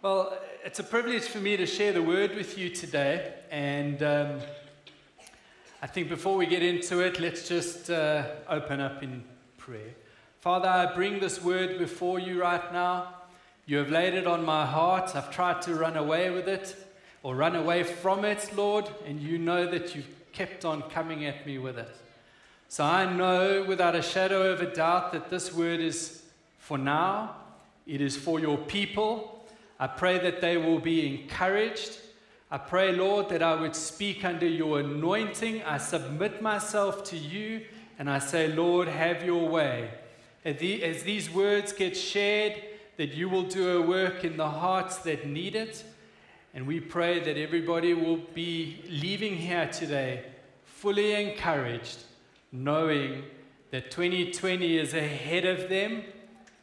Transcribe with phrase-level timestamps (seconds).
[0.00, 3.34] Well, it's a privilege for me to share the word with you today.
[3.50, 4.38] And um,
[5.82, 9.24] I think before we get into it, let's just uh, open up in
[9.56, 9.96] prayer.
[10.38, 13.12] Father, I bring this word before you right now.
[13.66, 15.16] You have laid it on my heart.
[15.16, 16.76] I've tried to run away with it
[17.24, 21.44] or run away from it, Lord, and you know that you've kept on coming at
[21.44, 21.90] me with it.
[22.68, 26.22] So I know without a shadow of a doubt that this word is
[26.60, 27.34] for now,
[27.84, 29.34] it is for your people.
[29.80, 31.98] I pray that they will be encouraged.
[32.50, 35.62] I pray, Lord, that I would speak under your anointing.
[35.62, 37.64] I submit myself to you
[37.98, 39.90] and I say, Lord, have your way.
[40.44, 42.60] As these words get shared,
[42.96, 45.84] that you will do a work in the hearts that need it.
[46.54, 50.24] And we pray that everybody will be leaving here today
[50.64, 51.98] fully encouraged,
[52.50, 53.24] knowing
[53.70, 56.02] that 2020 is ahead of them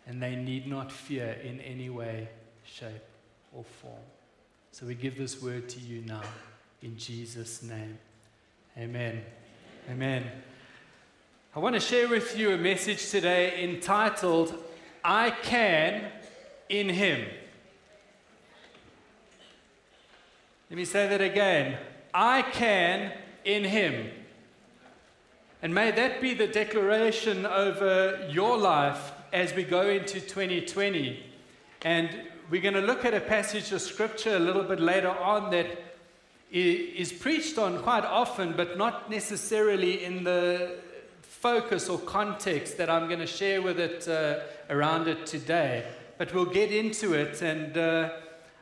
[0.07, 2.27] and they need not fear in any way
[2.65, 3.03] shape,
[3.53, 3.93] or form.
[4.71, 6.21] So we give this word to you now
[6.81, 7.97] in Jesus' name.
[8.77, 9.21] Amen.
[9.89, 10.25] Amen.
[11.55, 14.53] I want to share with you a message today entitled,
[15.03, 16.11] I Can
[16.67, 17.25] in Him.
[20.69, 21.77] Let me say that again.
[22.13, 23.13] I can
[23.45, 24.09] in Him.
[25.61, 31.23] And may that be the declaration over your life as we go into 2020.
[31.83, 32.09] And
[32.49, 35.65] we're going to look at a passage of scripture a little bit later on that
[36.51, 40.77] is preached on quite often, but not necessarily in the
[41.21, 45.85] focus or context that I'm going to share with it uh, around it today.
[46.17, 47.41] But we'll get into it.
[47.41, 48.11] And uh,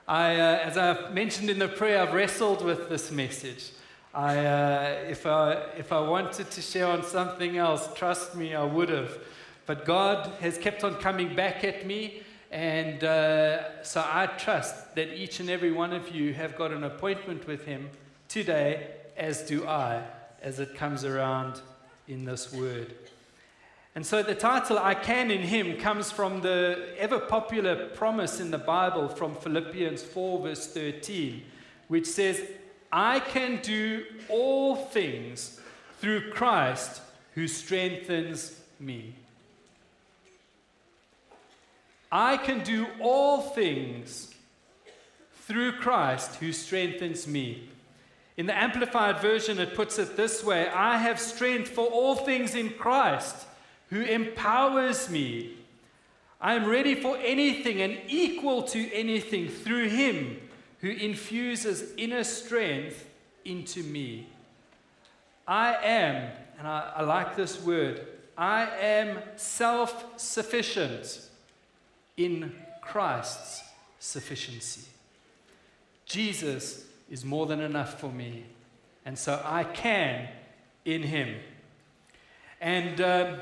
[0.07, 3.71] I, uh, as I mentioned in the prayer, I've wrestled with this message.
[4.13, 8.63] I, uh, if, I, if I wanted to share on something else, trust me, I
[8.63, 9.17] would have.
[9.65, 15.11] But God has kept on coming back at me and uh, so I trust that
[15.11, 17.89] each and every one of you have got an appointment with Him
[18.29, 20.03] today, as do I,
[20.39, 21.61] as it comes around
[22.07, 22.93] in this word.
[23.95, 28.51] And so the title, I Can in Him, comes from the ever popular promise in
[28.51, 31.41] the Bible from Philippians 4, verse 13,
[31.87, 32.39] which says,
[32.91, 35.59] I can do all things
[35.97, 37.01] through Christ
[37.33, 39.15] who strengthens me.
[42.13, 44.29] I can do all things
[45.47, 47.67] through Christ who strengthens me.
[48.37, 52.53] In the Amplified Version, it puts it this way I have strength for all things
[52.53, 53.47] in Christ
[53.89, 55.57] who empowers me.
[56.39, 60.39] I am ready for anything and equal to anything through Him
[60.81, 63.09] who infuses inner strength
[63.43, 64.27] into me.
[65.47, 68.05] I am, and I, I like this word,
[68.37, 71.31] I am self sufficient
[72.17, 73.63] in Christ's
[73.99, 74.89] sufficiency.
[76.05, 78.43] Jesus is more than enough for me,
[79.05, 80.27] and so I can
[80.85, 81.35] in Him.
[82.59, 83.37] And um,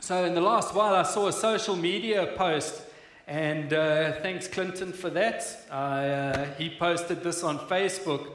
[0.00, 2.82] so, in the last while, I saw a social media post,
[3.26, 5.44] and uh, thanks, Clinton, for that.
[5.70, 8.28] I, uh, he posted this on Facebook,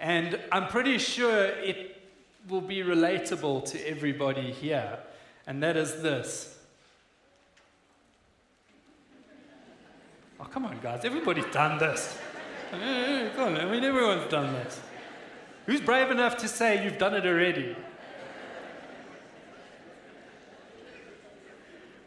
[0.00, 2.02] and I'm pretty sure it
[2.48, 4.98] will be relatable to everybody here,
[5.46, 6.53] and that is this
[10.44, 11.04] Oh, come on, guys.
[11.04, 12.18] Everybody's done this.
[12.70, 14.80] come on, I mean, everyone's done this.
[15.64, 17.74] Who's brave enough to say you've done it already?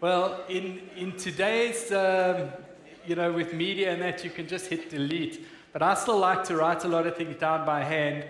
[0.02, 2.50] Well, in, in today's, um,
[3.08, 5.48] you know, with media and that, you can just hit delete.
[5.74, 8.26] But I still like to write a lot of things down by hand,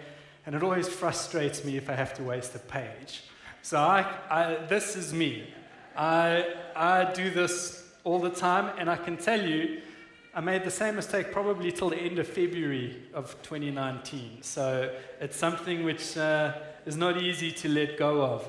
[0.46, 3.24] and it always frustrates me if I have to waste a page.
[3.62, 5.54] So I, I, this is me.
[5.98, 9.82] I, I do this all the time, and I can tell you
[10.38, 14.44] I made the same mistake probably till the end of February of 2019.
[14.44, 16.54] So it's something which uh,
[16.86, 18.48] is not easy to let go of.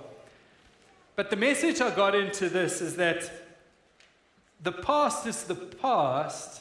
[1.16, 3.32] But the message I got into this is that
[4.62, 6.60] the past is the past,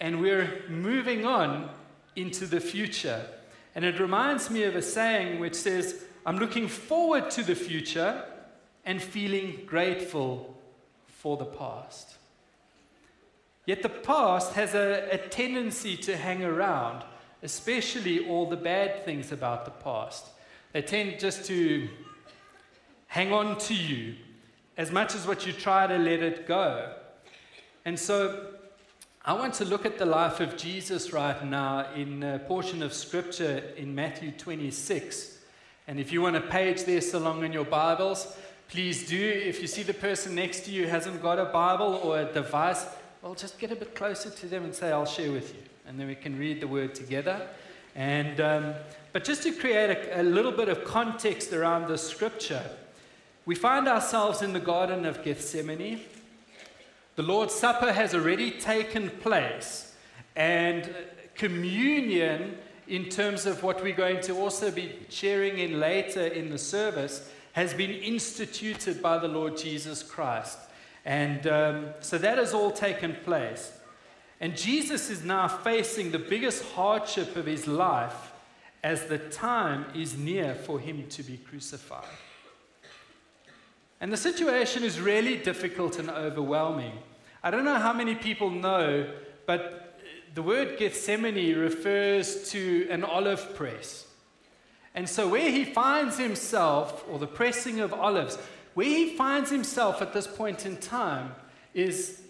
[0.00, 1.68] and we're moving on
[2.16, 3.20] into the future.
[3.74, 8.24] And it reminds me of a saying which says, I'm looking forward to the future
[8.86, 10.56] and feeling grateful
[11.06, 12.14] for the past.
[13.66, 17.02] Yet the past has a, a tendency to hang around,
[17.42, 20.26] especially all the bad things about the past.
[20.72, 21.88] They tend just to
[23.06, 24.16] hang on to you
[24.76, 26.92] as much as what you try to let it go.
[27.84, 28.54] And so
[29.24, 32.92] I want to look at the life of Jesus right now in a portion of
[32.92, 35.38] scripture in Matthew 26.
[35.86, 38.36] And if you want to page this along in your Bibles,
[38.68, 39.18] please do.
[39.18, 42.84] If you see the person next to you hasn't got a Bible or a device,
[43.24, 45.62] well, just get a bit closer to them and say, I'll share with you.
[45.88, 47.48] And then we can read the word together.
[47.94, 48.74] And, um,
[49.14, 52.62] but just to create a, a little bit of context around the scripture,
[53.46, 56.00] we find ourselves in the Garden of Gethsemane.
[57.16, 59.94] The Lord's Supper has already taken place,
[60.36, 60.94] and
[61.34, 66.58] communion, in terms of what we're going to also be sharing in later in the
[66.58, 70.58] service, has been instituted by the Lord Jesus Christ.
[71.04, 73.72] And um, so that has all taken place.
[74.40, 78.32] And Jesus is now facing the biggest hardship of his life
[78.82, 82.04] as the time is near for him to be crucified.
[84.00, 86.92] And the situation is really difficult and overwhelming.
[87.42, 89.10] I don't know how many people know,
[89.46, 90.00] but
[90.34, 94.06] the word Gethsemane refers to an olive press.
[94.94, 98.38] And so, where he finds himself, or the pressing of olives,
[98.74, 101.34] where he finds himself at this point in time
[101.72, 102.22] is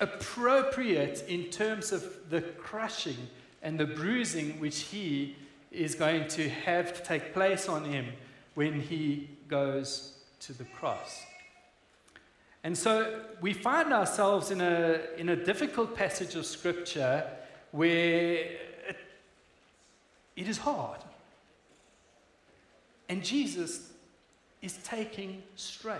[0.00, 3.28] appropriate in terms of the crushing
[3.62, 5.36] and the bruising which he
[5.70, 8.06] is going to have to take place on him
[8.54, 11.22] when he goes to the cross.
[12.64, 17.24] And so we find ourselves in a, in a difficult passage of scripture
[17.72, 18.34] where
[20.36, 21.00] it, is hard.
[23.08, 23.91] And Jesus
[24.62, 25.98] is taking straight.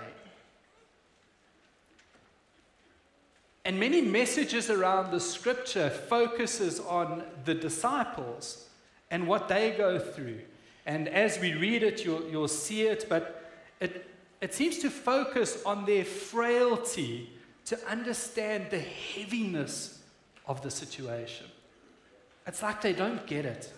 [3.65, 8.67] And many messages around the scripture focuses on the disciples
[9.11, 10.39] and what they go through.
[10.85, 14.09] And as we read it, you'll, you'll see it, but it,
[14.41, 17.29] it seems to focus on their frailty
[17.65, 20.01] to understand the heaviness
[20.45, 21.47] of the situation.
[22.45, 23.71] It's like they don't get it.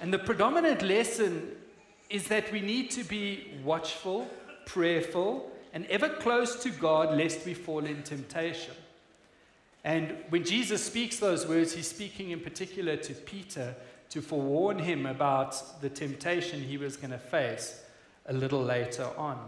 [0.00, 1.56] And the predominant lesson
[2.12, 4.28] is that we need to be watchful,
[4.66, 8.74] prayerful, and ever close to God lest we fall in temptation.
[9.82, 13.74] And when Jesus speaks those words, he's speaking in particular to Peter
[14.10, 17.82] to forewarn him about the temptation he was going to face
[18.26, 19.38] a little later on.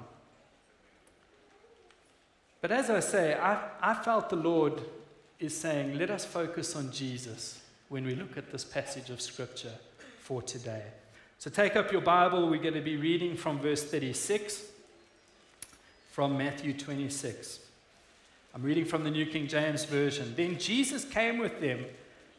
[2.63, 4.81] But as I say, I, I felt the Lord
[5.39, 9.75] is saying, let us focus on Jesus when we look at this passage of Scripture
[10.21, 10.85] for today.
[11.45, 12.49] So take up your Bible.
[12.49, 14.63] We're going to be reading from verse 36
[16.11, 17.59] from Matthew 26.
[18.55, 20.33] I'm reading from the New King James Version.
[20.35, 21.85] Then Jesus came with them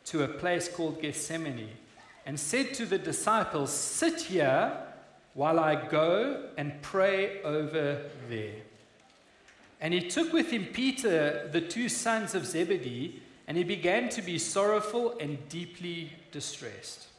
[0.06, 1.69] to a place called Gethsemane
[2.25, 4.75] and said to the disciples, Sit here
[5.36, 8.56] while I go and pray over there.
[9.80, 14.24] And he took with him Peter, the two sons of Zebedee, and he began to
[14.24, 17.10] be sorrowful and deeply distressed.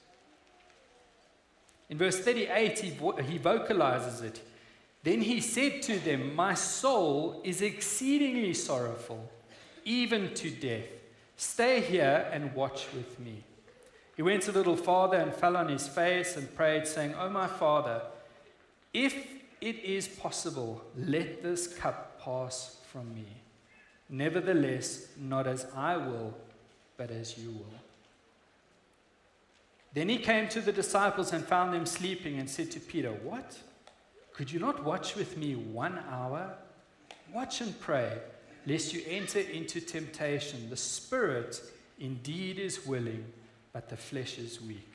[1.89, 4.41] In verse 38, he, vo- he vocalizes it.
[5.03, 9.31] Then he said to them, My soul is exceedingly sorrowful,
[9.85, 10.87] even to death.
[11.37, 13.45] Stay here and watch with me.
[14.17, 17.47] He went a little farther and fell on his face and prayed, saying, Oh, my
[17.47, 18.03] father,
[18.93, 19.15] if
[19.61, 23.27] it is possible, let this cup pass from me.
[24.09, 26.35] Nevertheless, not as I will,
[26.97, 27.86] but as you will.
[29.97, 33.57] Then he came to the disciples and found them sleeping and said to Peter, What?
[34.35, 36.55] Could you not watch with me one hour?
[37.33, 38.19] Watch and pray,
[38.67, 40.69] lest you enter into temptation.
[40.69, 41.63] The spirit
[41.99, 43.25] indeed is willing,
[43.73, 44.93] but the flesh is weak.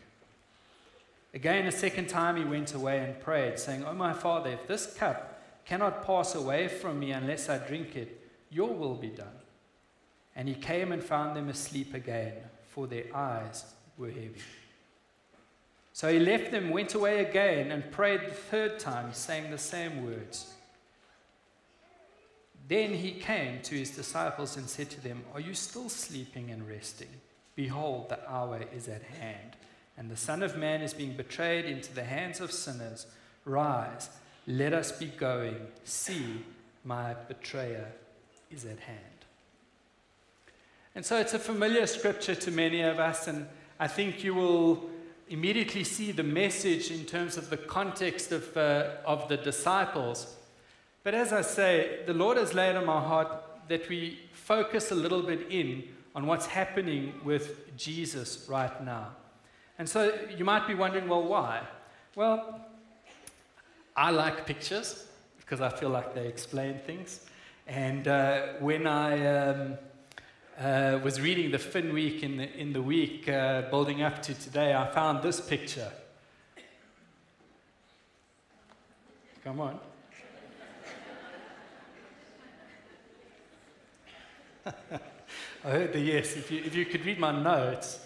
[1.33, 4.93] Again, a second time he went away and prayed, saying, Oh, my father, if this
[4.93, 9.39] cup cannot pass away from me unless I drink it, your will be done.
[10.35, 12.33] And he came and found them asleep again,
[12.67, 13.65] for their eyes
[13.97, 14.35] were heavy.
[15.93, 20.05] So he left them, went away again, and prayed the third time, saying the same
[20.05, 20.53] words.
[22.67, 26.67] Then he came to his disciples and said to them, Are you still sleeping and
[26.67, 27.09] resting?
[27.55, 29.57] Behold, the hour is at hand,
[29.97, 33.07] and the Son of Man is being betrayed into the hands of sinners.
[33.43, 34.09] Rise,
[34.47, 35.57] let us be going.
[35.83, 36.45] See,
[36.85, 37.87] my betrayer
[38.49, 38.97] is at hand.
[40.95, 43.47] And so it's a familiar scripture to many of us, and
[43.79, 44.89] I think you will
[45.31, 50.35] immediately see the message in terms of the context of, uh, of the disciples.
[51.05, 53.29] But as I say, the Lord has laid on my heart
[53.69, 59.07] that we focus a little bit in on what's happening with Jesus right now.
[59.79, 61.61] And so you might be wondering, well, why?
[62.13, 62.59] Well,
[63.95, 65.07] I like pictures
[65.39, 67.21] because I feel like they explain things.
[67.67, 69.25] And uh, when I.
[69.27, 69.77] Um,
[70.59, 74.73] uh, was reading the Finweek in the, in the week uh, building up to today,
[74.75, 75.91] I found this picture.
[79.43, 79.79] Come on.
[85.63, 86.35] I heard the yes.
[86.35, 87.99] If you, if you could read my notes,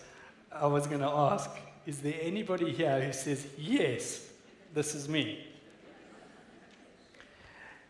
[0.51, 1.49] I was going to ask
[1.85, 4.29] Is there anybody here who says, Yes,
[4.73, 5.45] this is me?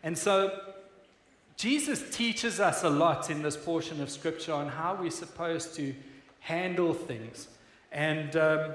[0.02, 0.60] And so,
[1.66, 5.96] Jesus teaches us a lot in this portion of Scripture on how we're supposed to
[6.40, 7.48] handle things.
[7.92, 8.74] And, um,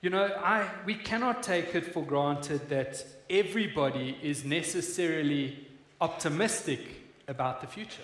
[0.00, 5.64] you know, I, we cannot take it for granted that everybody is necessarily
[6.00, 6.80] optimistic
[7.28, 8.02] about the future.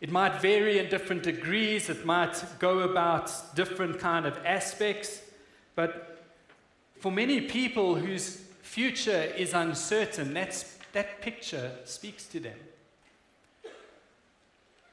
[0.00, 5.20] It might vary in different degrees, it might go about different kind of aspects,
[5.74, 6.24] but
[6.98, 12.58] for many people whose future is uncertain, that's, that picture speaks to them.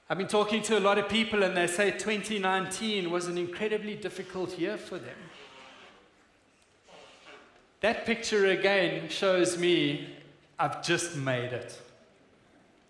[0.09, 3.95] I've been talking to a lot of people, and they say 2019 was an incredibly
[3.95, 5.17] difficult year for them.
[7.81, 10.09] That picture again shows me
[10.57, 11.79] I've just made it.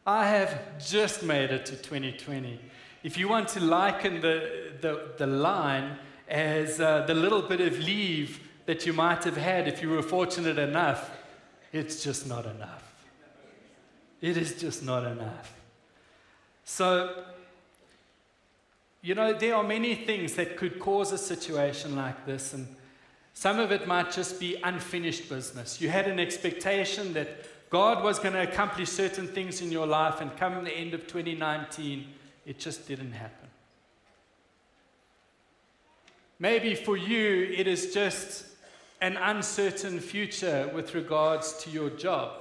[0.08, 2.60] I have just made it to 2020.
[3.04, 7.78] If you want to liken the, the, the line as uh, the little bit of
[7.80, 11.12] leave that you might have had if you were fortunate enough,
[11.72, 12.89] it's just not enough.
[14.22, 15.54] It is just not enough.
[16.66, 17.24] So,
[19.02, 22.68] you know, there are many things that could cause a situation like this, and
[23.34, 25.80] some of it might just be unfinished business.
[25.80, 30.20] You had an expectation that God was going to accomplish certain things in your life,
[30.22, 32.06] and come the end of 2019,
[32.46, 33.48] it just didn't happen.
[36.40, 38.46] Maybe for you, it is just
[39.02, 42.32] an uncertain future with regards to your job.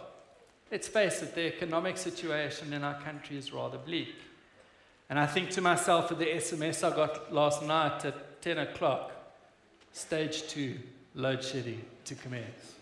[0.70, 4.14] Let's face it, the economic situation in our country is rather bleak.
[5.08, 9.12] And I think to myself with the SMS I got last night at 10 o'clock,
[9.92, 10.76] stage two,
[11.14, 12.74] load shedding to commence.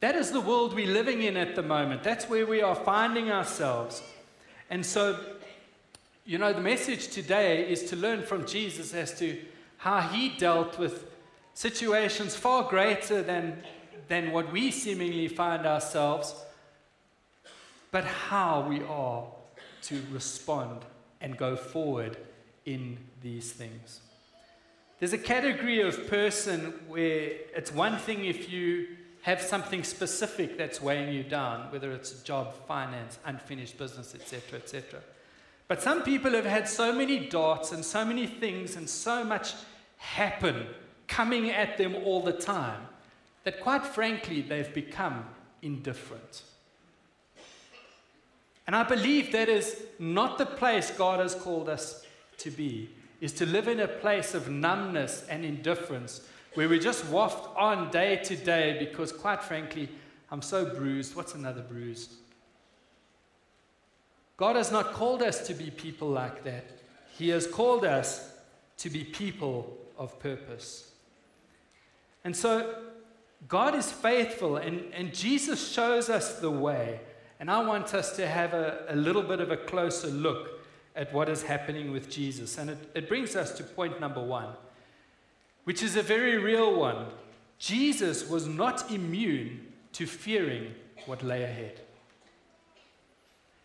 [0.00, 2.02] That is the world we're living in at the moment.
[2.02, 4.02] That's where we are finding ourselves.
[4.68, 5.18] And so,
[6.26, 9.40] you know, the message today is to learn from Jesus as to
[9.78, 11.06] how he dealt with
[11.54, 13.62] situations far greater than,
[14.08, 16.34] than what we seemingly find ourselves,
[17.90, 19.24] but how we are
[19.82, 20.84] to respond
[21.20, 22.16] and go forward
[22.64, 24.00] in these things.
[24.98, 28.88] There's a category of person where it's one thing if you
[29.22, 34.58] have something specific that's weighing you down, whether it's a job, finance, unfinished business, etc.,
[34.58, 35.00] etc.
[35.66, 39.54] But some people have had so many darts and so many things and so much
[39.96, 40.66] happen
[41.08, 42.82] coming at them all the time
[43.44, 45.24] that, quite frankly, they've become
[45.62, 46.42] indifferent.
[48.66, 52.04] And I believe that is not the place God has called us
[52.38, 57.04] to be, is to live in a place of numbness and indifference where we just
[57.06, 59.88] waft on day to day because, quite frankly,
[60.30, 61.14] I'm so bruised.
[61.14, 62.16] What's another bruise?
[64.36, 66.64] God has not called us to be people like that.
[67.12, 68.32] He has called us
[68.78, 70.90] to be people of purpose.
[72.24, 72.74] And so,
[73.48, 77.00] God is faithful, and, and Jesus shows us the way.
[77.40, 80.60] And I want us to have a, a little bit of a closer look
[80.96, 82.56] at what is happening with Jesus.
[82.56, 84.50] And it, it brings us to point number one
[85.64, 87.06] which is a very real one.
[87.58, 90.74] Jesus was not immune to fearing
[91.06, 91.80] what lay ahead.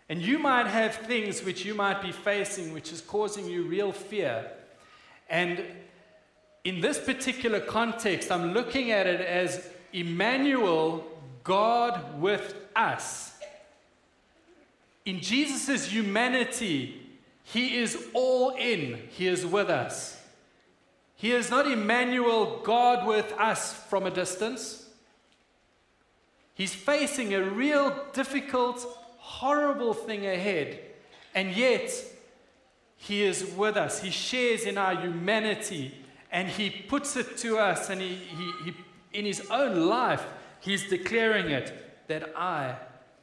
[0.08, 3.92] And you might have things which you might be facing which is causing you real
[3.92, 4.50] fear.
[5.30, 5.64] And
[6.70, 11.04] in this particular context, I'm looking at it as Emmanuel,
[11.44, 13.34] God with us.
[15.04, 17.02] In Jesus' humanity,
[17.44, 20.22] He is all in, He is with us.
[21.16, 24.88] He is not Emmanuel, God with us from a distance.
[26.54, 28.86] He's facing a real difficult,
[29.18, 30.80] horrible thing ahead.
[31.34, 31.92] And yet,
[32.96, 34.04] He is with us.
[34.04, 35.96] He shares in our humanity
[36.32, 37.90] and He puts it to us.
[37.90, 38.74] And he, he, he,
[39.14, 40.26] in His own life,
[40.60, 42.76] He's declaring it that I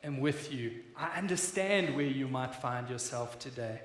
[0.02, 0.72] am with you.
[0.96, 3.80] I understand where you might find yourself today.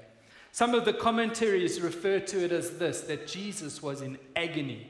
[0.52, 4.90] Some of the commentaries refer to it as this that Jesus was in agony.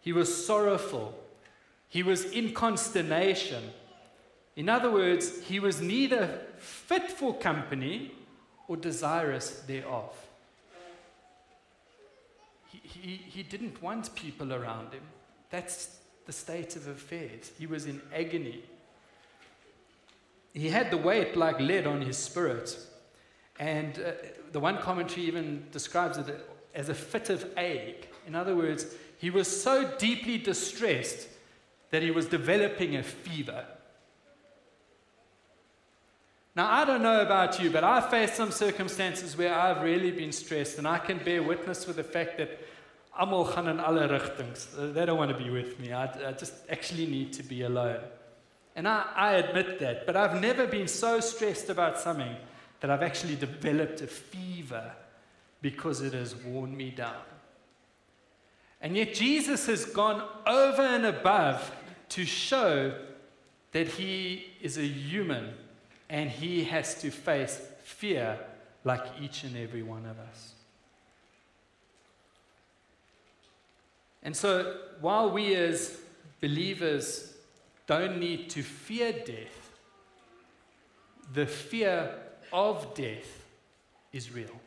[0.00, 1.14] He was sorrowful.
[1.88, 3.64] He was in consternation.
[4.56, 8.12] In other words, he was neither fit for company
[8.66, 10.14] or desirous thereof.
[12.88, 15.02] He, he, didn't want people around him.
[15.50, 17.52] That's the state of affairs.
[17.58, 18.62] He was in agony.
[20.54, 22.76] He had the weight like lead on his spirit.
[23.58, 24.12] And uh,
[24.52, 28.08] the one commentary even describes it as a fit of ague.
[28.26, 28.86] In other words,
[29.18, 31.28] he was so deeply distressed
[31.90, 33.66] that he was developing a fever.
[36.54, 40.32] Now, I don't know about you, but I've faced some circumstances where I've really been
[40.32, 42.60] stressed, and I can bear witness with the fact that
[43.18, 44.68] almal gaan in alle rigtings.
[44.78, 45.92] Uh, they don't want to be with me.
[45.92, 48.00] I, I just actually need to be alone.
[48.76, 52.36] And I, I admit that, but I've never been so stressed about something
[52.80, 54.92] that I've actually developed a fever
[55.60, 57.26] because it has worn me down.
[58.80, 61.72] And yet, Jesus has gone over and above
[62.10, 62.94] to show
[63.72, 65.54] that he is a human
[66.08, 68.38] and he has to face fear
[68.84, 70.54] like each and every one of us.
[74.22, 75.98] And so, while we as
[76.40, 77.34] believers
[77.86, 79.70] don't need to fear death,
[81.32, 82.14] the fear
[82.52, 83.44] of death
[84.12, 84.60] is real.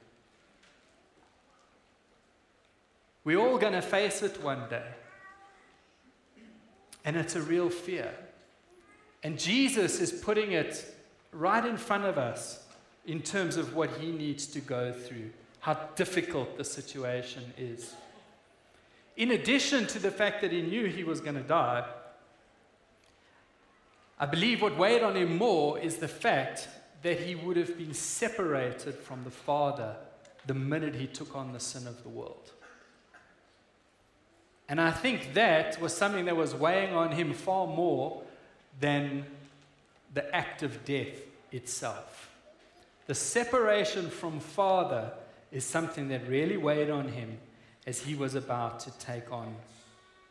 [3.24, 4.88] We're all going to face it one day.
[7.06, 8.14] And it's a real fear.
[9.24, 10.96] And Jesus is putting it
[11.32, 12.66] right in front of us
[13.06, 15.30] in terms of what he needs to go through,
[15.60, 17.94] how difficult the situation is.
[19.18, 21.86] In addition to the fact that he knew he was going to die,
[24.20, 26.68] I believe what weighed on him more is the fact
[27.02, 29.96] that he would have been separated from the Father
[30.46, 32.52] the minute he took on the sin of the world.
[34.70, 38.22] And I think that was something that was weighing on him far more
[38.80, 39.26] than
[40.14, 41.20] the act of death
[41.52, 42.30] itself.
[43.08, 45.12] The separation from Father
[45.52, 47.38] is something that really weighed on him
[47.88, 49.56] as he was about to take on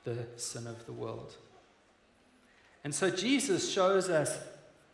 [0.04, 1.34] the sin of the world.
[2.84, 4.38] And so Jesus shows us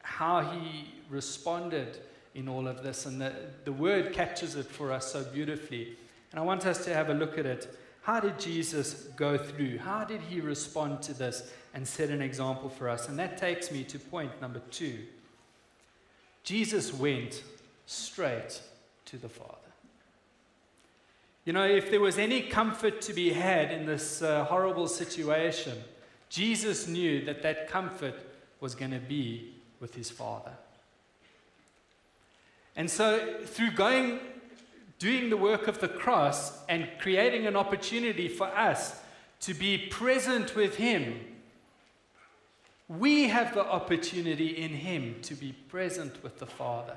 [0.02, 1.98] how he responded
[2.34, 3.32] in all of this, and the,
[3.64, 5.96] the word captures it for us so beautifully.
[6.30, 7.78] And I want us to have a look at it.
[8.02, 9.78] How did Jesus go through?
[9.78, 13.08] How did he respond to this and set an example for us?
[13.08, 14.98] And that takes me to point number two.
[16.44, 17.42] Jesus went
[17.86, 18.60] straight
[19.06, 19.65] to the Father.
[21.46, 25.78] You know, if there was any comfort to be had in this uh, horrible situation,
[26.28, 28.14] Jesus knew that that comfort
[28.58, 30.50] was going to be with his Father.
[32.74, 34.18] And so, through going,
[34.98, 39.00] doing the work of the cross and creating an opportunity for us
[39.42, 41.20] to be present with him,
[42.88, 46.96] we have the opportunity in him to be present with the Father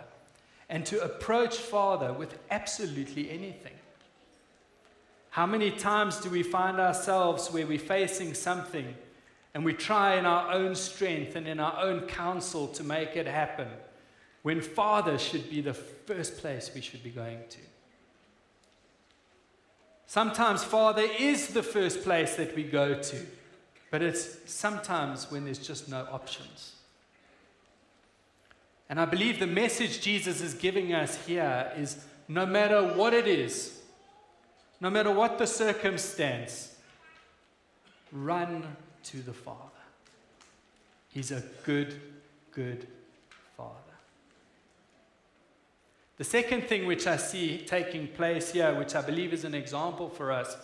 [0.70, 3.74] and to approach Father with absolutely anything.
[5.40, 8.94] How many times do we find ourselves where we're facing something
[9.54, 13.26] and we try in our own strength and in our own counsel to make it
[13.26, 13.70] happen
[14.42, 17.60] when Father should be the first place we should be going to?
[20.08, 23.26] Sometimes Father is the first place that we go to,
[23.92, 26.76] but it's sometimes when there's just no options.
[28.90, 33.26] And I believe the message Jesus is giving us here is no matter what it
[33.26, 33.79] is,
[34.82, 36.76] no matter what the circumstance,
[38.12, 38.64] run
[39.04, 39.60] to the Father.
[41.10, 42.00] He's a good,
[42.52, 42.88] good
[43.58, 43.76] Father.
[46.18, 50.10] The second thing which I see taking place here, which I believe is an example
[50.10, 50.58] for us,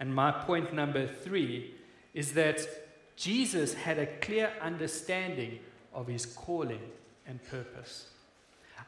[0.00, 1.74] and my point number three,
[2.14, 2.66] is that
[3.16, 5.58] Jesus had a clear understanding
[5.94, 6.80] of his calling
[7.26, 8.08] and purpose.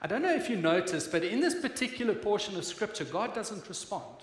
[0.03, 3.69] I don't know if you noticed, but in this particular portion of Scripture, God doesn't
[3.69, 4.17] respond.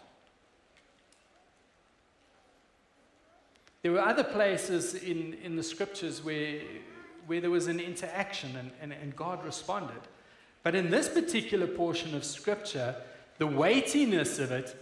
[3.82, 6.62] There were other places in, in the scriptures where,
[7.26, 10.02] where there was an interaction and, and, and God responded.
[10.64, 12.96] But in this particular portion of scripture,
[13.40, 14.76] the weightiness of it,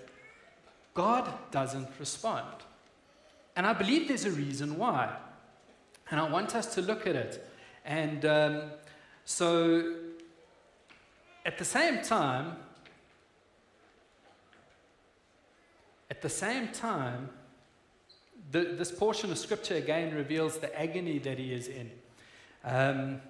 [0.94, 2.56] God doesn't respond.
[3.56, 5.16] And I believe there's a reason why.
[6.12, 7.50] And I want us to look at it.
[7.86, 8.64] And um,
[9.24, 9.96] so,
[11.46, 12.58] at the same time,
[16.12, 17.30] at the same time,
[18.52, 21.92] the, this portion of scripture again reveals the agony that he is in.
[22.64, 23.22] Um,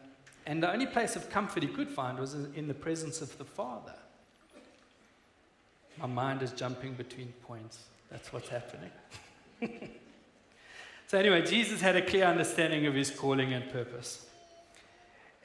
[0.45, 3.45] and the only place of comfort he could find was in the presence of the
[3.45, 3.93] Father.
[5.99, 7.79] My mind is jumping between points.
[8.09, 8.89] That's what's happening.
[11.07, 14.25] so, anyway, Jesus had a clear understanding of his calling and purpose.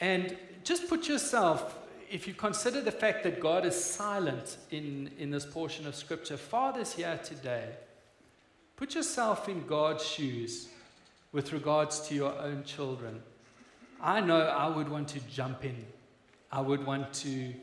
[0.00, 1.76] And just put yourself,
[2.10, 6.36] if you consider the fact that God is silent in, in this portion of Scripture,
[6.36, 7.68] Father's here today
[8.76, 10.68] Put yourself in God's shoes
[11.30, 13.22] with regards to your own children.
[14.00, 15.84] I know I would want to jump in.
[16.50, 17.54] I would want to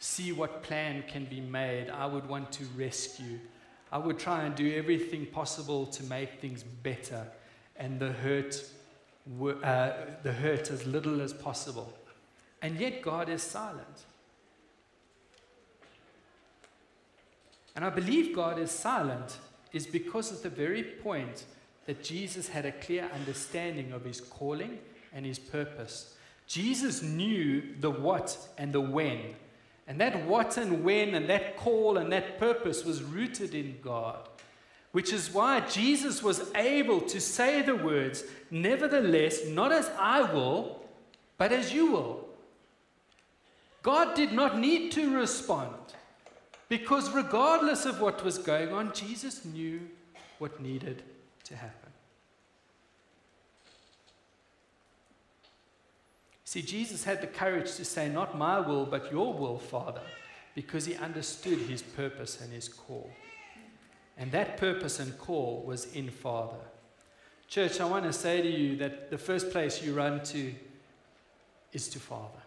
[0.00, 1.88] see what plan can be made.
[1.88, 3.38] I would want to rescue.
[3.92, 7.28] I would try and do everything possible to make things better
[7.76, 8.64] and the hurt,
[9.40, 9.92] uh,
[10.24, 11.92] the hurt as little as possible.
[12.60, 14.04] And yet God is silent.
[17.76, 19.38] And I believe God is silent
[19.76, 21.44] is because of the very point
[21.84, 24.78] that Jesus had a clear understanding of his calling
[25.12, 26.14] and his purpose.
[26.46, 29.20] Jesus knew the what and the when.
[29.86, 34.28] And that what and when and that call and that purpose was rooted in God.
[34.92, 40.82] Which is why Jesus was able to say the words, Nevertheless, not as I will,
[41.36, 42.26] but as you will.
[43.82, 45.74] God did not need to respond
[46.68, 49.80] because, regardless of what was going on, Jesus knew
[50.38, 51.02] what needed
[51.44, 51.90] to happen.
[56.44, 60.00] See, Jesus had the courage to say, Not my will, but your will, Father,
[60.54, 63.10] because he understood his purpose and his call.
[64.16, 66.56] And that purpose and call was in Father.
[67.48, 70.54] Church, I want to say to you that the first place you run to
[71.72, 72.42] is to Father.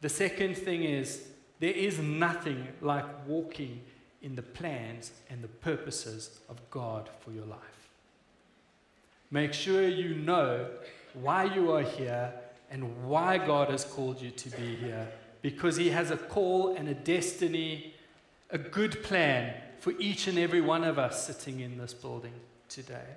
[0.00, 1.26] The second thing is
[1.60, 3.80] there is nothing like walking
[4.22, 7.58] in the plans and the purposes of God for your life.
[9.30, 10.68] Make sure you know
[11.14, 12.32] why you are here
[12.70, 15.08] and why God has called you to be here
[15.42, 17.94] because He has a call and a destiny
[18.50, 22.32] a good plan for each and every one of us sitting in this building
[22.68, 23.16] today.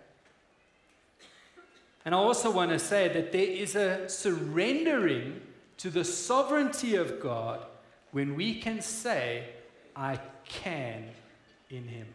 [2.04, 5.42] And I also want to say that there is a surrendering
[5.78, 7.66] to the sovereignty of God
[8.18, 9.44] when we can say,
[9.96, 11.04] I can
[11.70, 12.08] in Him.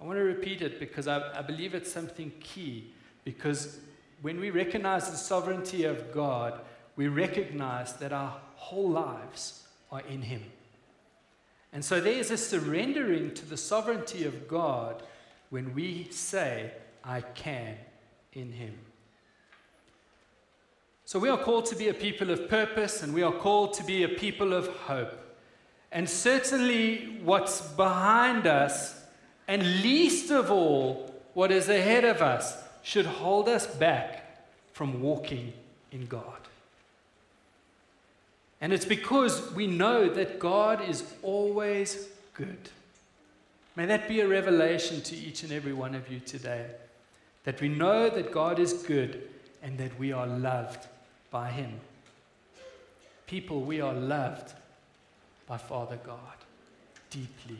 [0.00, 2.90] I want to repeat it because I, I, believe it's something key.
[3.22, 3.78] Because
[4.22, 6.58] when we recognize the sovereignty of God,
[6.96, 10.42] we recognize that our whole lives are in Him.
[11.74, 15.02] And so there is a surrendering to the sovereignty of God
[15.50, 16.72] when we say,
[17.04, 17.76] I can
[18.32, 18.78] in Him.
[21.10, 23.82] So we are called to be a people of purpose and we are called to
[23.82, 25.12] be a people of hope.
[25.90, 28.94] And certainly, what's behind us,
[29.48, 35.52] and least of all, what is ahead of us, should hold us back from walking
[35.90, 36.22] in God.
[38.60, 42.70] And it's because we know that God is always good.
[43.74, 46.66] May that be a revelation to each and every one of you today.
[47.42, 49.28] That we know that God is good
[49.60, 50.86] and that we are loved
[51.30, 51.80] by Him.
[53.26, 54.52] People, we are loved
[55.46, 56.18] by Father God
[57.10, 57.58] deeply.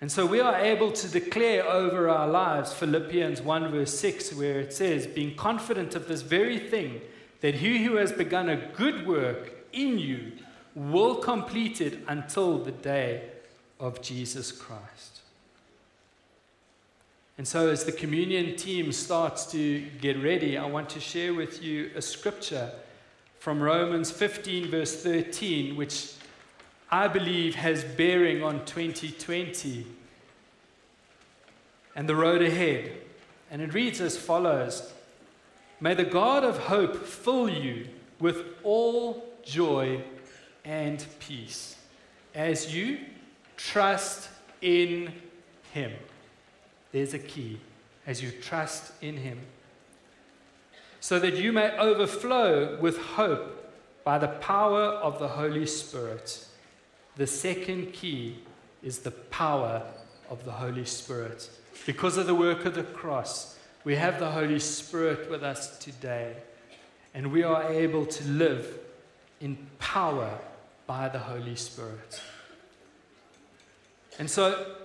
[0.00, 4.58] And so we are able to declare over our lives Philippians 1, verse 6, where
[4.58, 7.00] it says, Being confident of this very thing,
[7.40, 10.32] that he who has begun a good work in you
[10.74, 13.28] will complete it until the day
[13.78, 15.21] of Jesus Christ.
[17.38, 21.62] And so, as the communion team starts to get ready, I want to share with
[21.62, 22.70] you a scripture
[23.38, 26.12] from Romans 15, verse 13, which
[26.90, 29.86] I believe has bearing on 2020
[31.96, 32.92] and the road ahead.
[33.50, 34.92] And it reads as follows
[35.80, 37.88] May the God of hope fill you
[38.20, 40.04] with all joy
[40.64, 41.76] and peace
[42.34, 42.98] as you
[43.56, 44.28] trust
[44.60, 45.12] in
[45.72, 45.92] Him.
[46.92, 47.58] There's a key.
[48.06, 49.40] As you trust in Him.
[51.00, 53.72] So that you may overflow with hope
[54.04, 56.46] by the power of the Holy Spirit.
[57.16, 58.38] The second key
[58.82, 59.82] is the power
[60.30, 61.48] of the Holy Spirit.
[61.86, 66.34] Because of the work of the cross, we have the Holy Spirit with us today,
[67.14, 68.78] and we are able to live
[69.40, 70.38] in power
[70.86, 72.20] by the Holy Spirit.
[74.18, 74.76] And so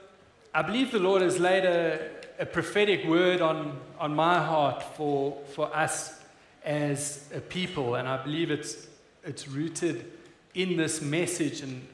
[0.57, 5.37] I believe the Lord has laid a, a prophetic word on, on my heart for,
[5.53, 6.19] for us
[6.65, 8.87] as a people, and I believe it's,
[9.23, 10.11] it's rooted
[10.55, 11.87] in this message and,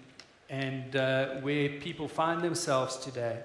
[0.50, 3.42] and uh, where people find themselves today.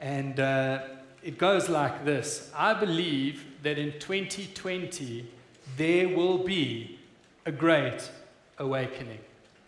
[0.00, 0.84] And uh,
[1.22, 5.28] it goes like this I believe that in 2020
[5.76, 6.98] there will be
[7.44, 8.10] a great
[8.56, 9.18] awakening.